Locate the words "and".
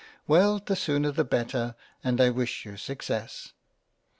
2.03-2.19